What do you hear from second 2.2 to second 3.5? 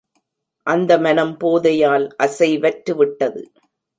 அசைவற்று விட்டது!